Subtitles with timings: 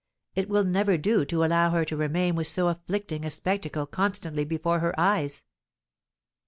[0.33, 4.43] It will never do to allow her to remain with so afflicting a spectacle constantly
[4.45, 5.43] before her eyes."